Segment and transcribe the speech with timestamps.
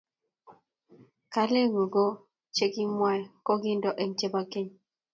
[1.33, 2.05] Kaleng ku
[2.55, 4.69] che koimwai ko kindo eng chebo keny